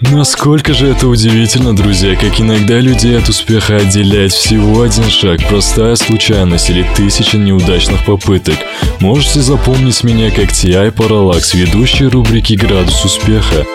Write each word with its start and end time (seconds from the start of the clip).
Насколько 0.00 0.72
же 0.72 0.88
это 0.88 1.08
удивительно, 1.08 1.76
друзья, 1.76 2.16
как 2.16 2.40
иногда 2.40 2.80
людей 2.80 3.18
от 3.18 3.28
успеха 3.28 3.76
отделяет 3.76 4.32
всего 4.32 4.80
один 4.80 5.10
шаг, 5.10 5.46
простая 5.46 5.94
случайность 5.94 6.70
или 6.70 6.86
тысяча 6.96 7.36
неудачных 7.36 8.06
попыток. 8.06 8.56
Можете 9.00 9.42
запомнить 9.42 10.02
меня 10.02 10.30
как 10.30 10.52
T.I. 10.52 10.88
Parallax, 10.88 11.54
ведущий 11.54 12.06
рубрики 12.06 12.54
«Градус 12.54 13.04
успеха». 13.04 13.66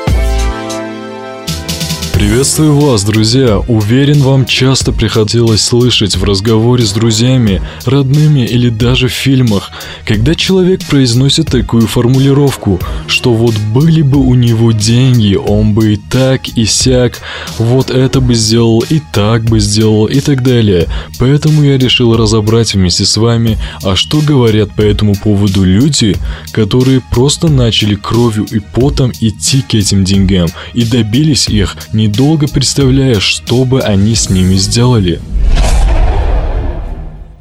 Приветствую 2.15 2.79
вас, 2.79 3.03
друзья! 3.03 3.59
Уверен, 3.67 4.21
вам 4.21 4.45
часто 4.45 4.93
приходилось 4.93 5.61
слышать 5.61 6.15
в 6.15 6.23
разговоре 6.23 6.85
с 6.85 6.93
друзьями, 6.93 7.61
родными 7.85 8.39
или 8.39 8.69
даже 8.69 9.09
в 9.09 9.11
фильмах, 9.11 9.69
когда 10.05 10.33
человек 10.35 10.85
произносит 10.85 11.47
такую 11.47 11.87
формулировку, 11.87 12.79
что 13.07 13.33
вот 13.33 13.55
были 13.73 14.01
бы 14.01 14.19
у 14.19 14.35
него 14.35 14.71
деньги, 14.71 15.35
он 15.35 15.73
бы 15.73 15.93
и 15.93 15.97
так, 15.97 16.47
и 16.47 16.65
сяк, 16.65 17.19
вот 17.57 17.91
это 17.91 18.21
бы 18.21 18.33
сделал, 18.33 18.83
и 18.89 19.01
так 19.11 19.43
бы 19.43 19.59
сделал, 19.59 20.05
и 20.05 20.21
так 20.21 20.41
далее. 20.41 20.87
Поэтому 21.19 21.63
я 21.63 21.77
решил 21.77 22.15
разобрать 22.15 22.73
вместе 22.73 23.05
с 23.05 23.17
вами, 23.17 23.57
а 23.83 23.95
что 23.97 24.21
говорят 24.21 24.71
по 24.71 24.81
этому 24.81 25.15
поводу 25.15 25.63
люди, 25.65 26.15
которые 26.53 27.01
просто 27.11 27.49
начали 27.49 27.95
кровью 27.95 28.45
и 28.45 28.59
потом 28.59 29.11
идти 29.19 29.61
к 29.61 29.73
этим 29.73 30.05
деньгам 30.05 30.47
и 30.73 30.85
добились 30.85 31.49
их 31.49 31.75
не 31.91 32.05
недолго 32.05 32.47
представляя, 32.47 33.19
что 33.19 33.65
бы 33.65 33.81
они 33.81 34.15
с 34.15 34.29
ними 34.29 34.55
сделали. 34.55 35.19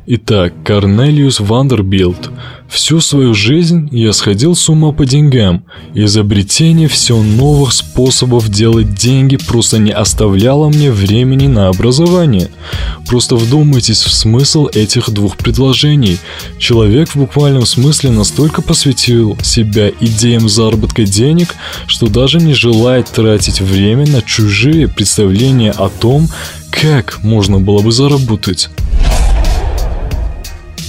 Итак, 0.07 0.53
Корнелиус 0.65 1.41
Вандербильт. 1.41 2.31
Всю 2.69 3.01
свою 3.01 3.33
жизнь 3.33 3.89
я 3.91 4.13
сходил 4.13 4.55
с 4.55 4.69
ума 4.69 4.93
по 4.93 5.07
деньгам. 5.07 5.65
Изобретение 5.95 6.89
все 6.89 7.17
новых 7.17 7.73
способов 7.73 8.51
делать 8.51 8.95
деньги 8.95 9.39
просто 9.39 9.79
не 9.79 9.93
оставляло 9.93 10.69
мне 10.69 10.91
времени 10.91 11.47
на 11.47 11.69
образование. 11.69 12.51
Просто 13.09 13.37
вдумайтесь 13.37 14.03
в 14.03 14.13
смысл 14.13 14.67
этих 14.67 15.09
двух 15.09 15.39
предложений. 15.39 16.19
Человек 16.59 17.09
в 17.09 17.17
буквальном 17.17 17.65
смысле 17.65 18.11
настолько 18.11 18.61
посвятил 18.61 19.39
себя 19.43 19.91
идеям 20.01 20.51
заработка 20.51 21.05
денег, 21.05 21.55
что 21.87 22.09
даже 22.09 22.41
не 22.41 22.53
желает 22.53 23.07
тратить 23.07 23.63
время 23.63 24.07
на 24.07 24.21
чужие 24.21 24.87
представления 24.87 25.71
о 25.71 25.89
том, 25.89 26.29
как 26.71 27.23
можно 27.23 27.59
было 27.59 27.81
бы 27.81 27.91
заработать. 27.91 28.69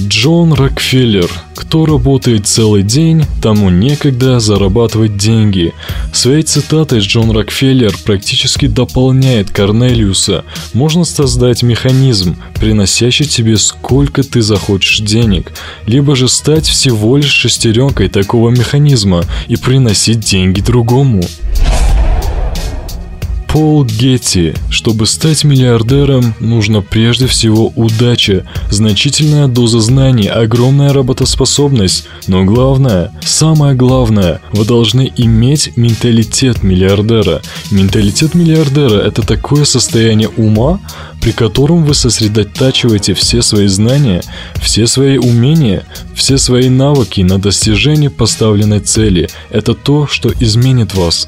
Джон 0.08 0.54
Рокфеллер. 0.54 1.30
Кто 1.56 1.86
работает 1.88 2.46
целый 2.46 2.84
день, 2.84 3.24
тому 3.42 3.72
некогда 3.72 4.40
зарабатывать 4.40 5.18
деньги. 5.18 5.74
Своей 6.14 6.44
цитатой 6.44 7.00
Джон 7.00 7.32
Рокфеллер 7.32 7.96
практически 8.06 8.68
дополняет 8.68 9.50
Корнелиуса. 9.50 10.46
Можно 10.74 11.06
создать 11.06 11.64
механизм, 11.64 12.38
приносящий 12.60 13.26
тебе 13.26 13.58
сколько 13.58 14.22
ты 14.22 14.42
захочешь 14.44 15.00
денег, 15.00 15.52
либо 15.88 16.16
же 16.16 16.28
стать 16.28 16.68
всего 16.68 17.18
лишь 17.18 17.32
шестеренкой 17.32 18.10
такого 18.10 18.52
механизма 18.52 19.24
и 19.48 19.56
приносить 19.56 20.20
деньги 20.20 20.62
другому. 20.62 21.24
Пол 23.56 23.86
Гетти. 23.86 24.54
Чтобы 24.70 25.06
стать 25.06 25.46
миллиардером, 25.46 26.36
нужно 26.42 26.82
прежде 26.82 27.26
всего 27.26 27.72
удача, 27.78 28.44
значительная 28.70 29.48
доза 29.48 29.80
знаний, 29.80 30.28
огромная 30.28 30.92
работоспособность, 30.92 32.06
но 32.28 32.44
главное, 32.44 33.14
самое 33.26 33.74
главное, 33.74 34.42
вы 34.52 34.66
должны 34.66 35.10
иметь 35.16 35.72
менталитет 35.78 36.64
миллиардера. 36.64 37.42
Менталитет 37.72 38.36
миллиардера– 38.36 39.00
это 39.08 39.22
такое 39.22 39.64
состояние 39.64 40.28
ума, 40.36 40.82
при 41.22 41.32
котором 41.32 41.86
вы 41.86 41.94
сосредотачиваете 41.94 43.14
все 43.14 43.42
свои 43.42 43.68
знания, 43.68 44.22
все 44.62 44.86
свои 44.86 45.18
умения, 45.18 45.86
все 46.14 46.38
свои 46.38 46.68
навыки 46.68 47.22
на 47.22 47.40
достижение 47.40 48.10
поставленной 48.10 48.82
цели. 48.82 49.30
Это 49.50 49.76
то, 49.76 50.08
что 50.08 50.30
изменит 50.42 50.94
вас. 50.94 51.26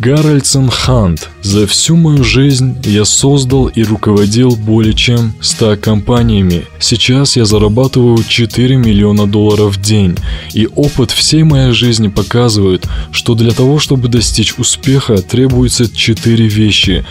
Гарольдсон 0.00 0.70
Хант. 0.70 1.28
За 1.42 1.66
всю 1.66 1.94
мою 1.94 2.24
жизнь 2.24 2.78
я 2.84 3.04
создал 3.04 3.66
и 3.66 3.82
руководил 3.82 4.56
более 4.56 4.94
чем 4.94 5.34
100 5.42 5.76
компаниями. 5.76 6.64
Сейчас 6.78 7.36
я 7.36 7.44
зарабатываю 7.44 8.24
4 8.26 8.76
миллиона 8.76 9.26
долларов 9.26 9.76
в 9.76 9.82
день. 9.82 10.16
И 10.54 10.66
опыт 10.74 11.10
всей 11.10 11.42
моей 11.42 11.72
жизни 11.72 12.08
показывает, 12.08 12.86
что 13.12 13.34
для 13.34 13.52
того, 13.52 13.78
чтобы 13.78 14.08
достичь 14.08 14.54
успеха, 14.56 15.18
требуется 15.18 15.86
4 15.86 16.46
вещи. 16.48 17.04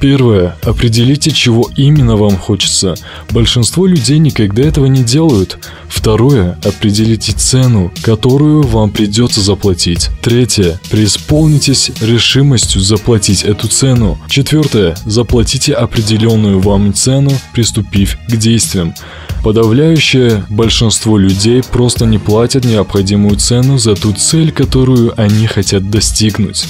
Первое. 0.00 0.56
Определите, 0.62 1.30
чего 1.30 1.70
именно 1.76 2.16
вам 2.16 2.36
хочется. 2.36 2.94
Большинство 3.30 3.86
людей 3.86 4.18
никогда 4.18 4.62
этого 4.62 4.86
не 4.86 5.02
делают. 5.02 5.58
Второе. 5.88 6.58
Определите 6.64 7.32
цену, 7.32 7.92
которую 8.02 8.62
вам 8.62 8.90
придется 8.90 9.40
заплатить. 9.40 10.10
Третье. 10.22 10.80
Преисполнитесь 10.90 11.90
решимостью 12.00 12.80
заплатить 12.80 13.42
эту 13.42 13.68
цену. 13.68 14.18
Четвертое. 14.28 14.96
Заплатите 15.04 15.72
определенную 15.72 16.60
вам 16.60 16.92
цену, 16.92 17.32
приступив 17.52 18.18
к 18.28 18.36
действиям. 18.36 18.94
Подавляющее 19.42 20.44
большинство 20.50 21.16
людей 21.18 21.62
просто 21.62 22.04
не 22.04 22.18
платят 22.18 22.64
необходимую 22.64 23.36
цену 23.36 23.78
за 23.78 23.94
ту 23.94 24.12
цель, 24.12 24.50
которую 24.50 25.14
они 25.20 25.46
хотят 25.46 25.88
достигнуть. 25.88 26.66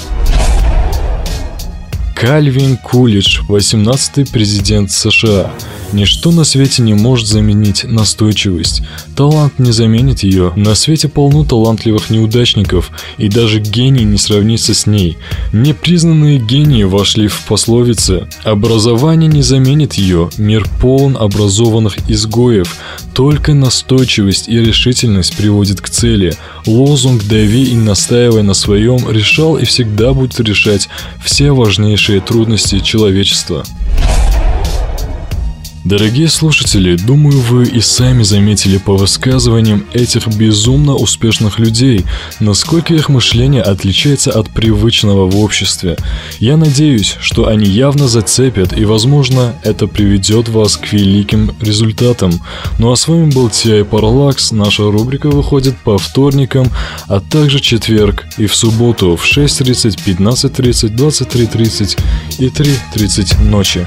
Кальвин 2.17 2.79
Кулич, 2.79 3.43
18-й 3.47 4.25
президент 4.33 4.91
США. 4.91 5.53
Ничто 5.93 6.33
на 6.33 6.45
свете 6.45 6.83
не 6.83 6.95
может 6.95 7.27
заменить 7.27 7.85
настойчивость. 7.85 8.83
Талант 9.15 9.59
не 9.59 9.73
заменит 9.73 10.23
ее. 10.23 10.53
На 10.57 10.75
свете 10.75 11.09
полно 11.09 11.45
талантливых 11.45 12.11
неудачников, 12.11 12.91
и 13.19 13.29
даже 13.29 13.61
гений 13.61 14.05
не 14.05 14.19
сравнится 14.19 14.75
с 14.75 14.87
ней. 14.87 15.17
Непризнанные 15.53 16.39
гении 16.39 16.83
вошли 16.83 17.29
в 17.29 17.43
пословицы. 17.45 18.27
Образование 18.45 19.29
не 19.29 19.43
заменит 19.43 19.95
ее. 19.95 20.31
Мир 20.37 20.69
полон 20.81 21.17
образованных 21.17 22.11
изгоев. 22.11 22.77
Только 23.15 23.55
настойчивость 23.55 24.49
и 24.49 24.59
решительность 24.61 25.37
приводит 25.37 25.81
к 25.81 25.89
цели. 25.89 26.35
Лозунг 26.67 27.25
«дави 27.25 27.65
и 27.65 27.75
настаивай 27.75 28.43
на 28.43 28.55
своем» 28.55 29.09
решал 29.11 29.57
и 29.57 29.65
всегда 29.65 30.13
будет 30.13 30.41
решать 30.41 30.89
все 31.25 31.53
важнейшие 31.53 32.21
трудности 32.21 32.81
человечества. 32.81 33.65
Дорогие 35.87 36.29
слушатели, 36.29 36.97
думаю, 36.97 37.39
вы 37.39 37.65
и 37.65 37.81
сами 37.81 38.25
заметили 38.25 38.77
по 38.77 38.97
высказываниям 38.97 39.87
этих 39.93 40.27
безумно 40.27 40.97
успешных 40.97 41.61
людей, 41.61 42.05
насколько 42.41 42.93
их 42.93 43.09
мышление 43.09 43.63
отличается 43.63 44.33
от 44.33 44.51
привычного 44.51 45.31
в 45.31 45.39
обществе. 45.39 45.97
Я 46.41 46.57
надеюсь, 46.57 47.15
что 47.21 47.47
они 47.47 47.67
явно 47.67 48.09
зацепят, 48.09 48.77
и, 48.77 48.85
возможно, 48.85 49.55
это 49.63 49.87
приведет 49.87 50.49
вас 50.49 50.77
к 50.77 50.93
великим 50.93 51.55
результатам. 51.61 52.33
Ну 52.81 52.91
а 52.91 52.97
с 52.97 53.07
вами 53.07 53.31
был 53.31 53.49
Тиай 53.49 53.85
Парлакс. 53.85 54.51
Наша 54.51 54.91
рубрика 54.91 55.31
выходит 55.31 55.79
по 55.79 55.99
вторникам, 55.99 56.69
а 57.07 57.21
также 57.21 57.61
четверг 57.61 58.27
и 58.39 58.47
в 58.47 58.57
субботу 58.57 59.15
в 59.15 59.25
6.30, 59.25 60.01
15.30, 60.19 60.97
23.30 60.97 61.97
и 62.41 62.49
3.30 62.49 63.45
ночи. 63.45 63.87